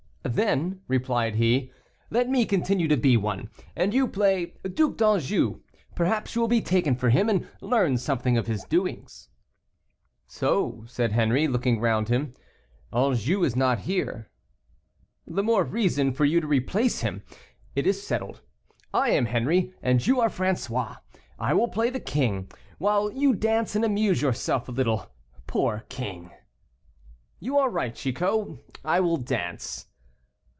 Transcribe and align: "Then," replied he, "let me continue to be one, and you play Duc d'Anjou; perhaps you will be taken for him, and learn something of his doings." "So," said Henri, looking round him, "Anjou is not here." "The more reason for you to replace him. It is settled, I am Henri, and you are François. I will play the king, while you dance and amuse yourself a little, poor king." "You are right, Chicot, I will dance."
"Then," 0.23 0.81
replied 0.87 1.35
he, 1.37 1.71
"let 2.11 2.29
me 2.29 2.45
continue 2.45 2.87
to 2.87 2.95
be 2.95 3.17
one, 3.17 3.49
and 3.75 3.91
you 3.91 4.07
play 4.07 4.53
Duc 4.61 4.95
d'Anjou; 4.95 5.61
perhaps 5.95 6.35
you 6.35 6.41
will 6.41 6.47
be 6.47 6.61
taken 6.61 6.95
for 6.95 7.09
him, 7.09 7.27
and 7.27 7.47
learn 7.59 7.97
something 7.97 8.37
of 8.37 8.45
his 8.45 8.63
doings." 8.65 9.29
"So," 10.27 10.83
said 10.85 11.13
Henri, 11.13 11.47
looking 11.47 11.79
round 11.79 12.09
him, 12.09 12.35
"Anjou 12.93 13.43
is 13.43 13.55
not 13.55 13.79
here." 13.79 14.29
"The 15.25 15.41
more 15.41 15.63
reason 15.63 16.13
for 16.13 16.23
you 16.23 16.39
to 16.39 16.45
replace 16.47 17.01
him. 17.01 17.23
It 17.75 17.87
is 17.87 18.05
settled, 18.05 18.41
I 18.93 19.09
am 19.09 19.25
Henri, 19.25 19.73
and 19.81 20.05
you 20.05 20.21
are 20.21 20.29
François. 20.29 20.99
I 21.39 21.55
will 21.55 21.67
play 21.67 21.89
the 21.89 21.99
king, 21.99 22.51
while 22.77 23.11
you 23.11 23.33
dance 23.33 23.75
and 23.75 23.83
amuse 23.83 24.21
yourself 24.21 24.69
a 24.69 24.71
little, 24.71 25.09
poor 25.47 25.83
king." 25.89 26.29
"You 27.39 27.57
are 27.57 27.71
right, 27.71 27.95
Chicot, 27.95 28.59
I 28.85 28.99
will 28.99 29.17
dance." 29.17 29.87